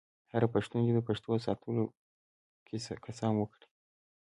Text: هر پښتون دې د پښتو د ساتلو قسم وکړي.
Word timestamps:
هر 0.33 0.43
پښتون 0.53 0.79
دې 0.85 0.93
د 0.95 0.99
پښتو 1.07 1.29
د 1.37 1.43
ساتلو 1.47 1.83
قسم 3.05 3.33
وکړي. 3.39 3.67